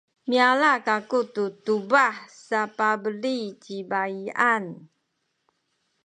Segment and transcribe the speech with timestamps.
[0.29, 2.15] miyala kaku tu tubah
[2.45, 4.63] sapabeli ci baiyan.